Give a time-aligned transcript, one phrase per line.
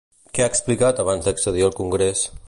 [0.37, 2.25] Què ha explicat abans d'accedir al congrés?